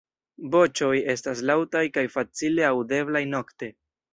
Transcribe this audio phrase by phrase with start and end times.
[0.55, 3.75] Voĉoj estas laŭtaj kaj facile aŭdeblaj nokte.